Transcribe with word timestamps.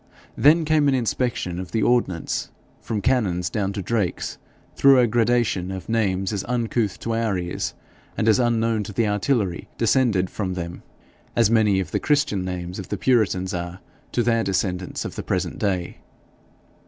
Then 0.35 0.65
came 0.65 0.87
an 0.87 0.95
inspection 0.95 1.59
of 1.59 1.73
the 1.73 1.83
ordnance, 1.83 2.49
from 2.81 3.01
cannons 3.03 3.51
down 3.51 3.71
to 3.73 3.83
drakes, 3.83 4.39
through 4.75 4.97
a 4.97 5.05
gradation 5.05 5.69
of 5.69 5.87
names 5.89 6.33
as 6.33 6.43
uncouth 6.45 6.97
to 7.01 7.13
our 7.13 7.37
ears, 7.37 7.75
and 8.17 8.27
as 8.27 8.39
unknown 8.39 8.81
to 8.85 8.93
the 8.93 9.07
artillery 9.07 9.69
descended 9.77 10.31
from 10.31 10.55
them, 10.55 10.81
as 11.35 11.51
many 11.51 11.79
of 11.79 11.91
the 11.91 11.99
Christian 11.99 12.43
names 12.43 12.79
of 12.79 12.89
the 12.89 12.97
puritans 12.97 13.53
are 13.53 13.79
to 14.13 14.23
their 14.23 14.43
descendants 14.43 15.05
of 15.05 15.13
the 15.13 15.21
present 15.21 15.59
day. 15.59 15.97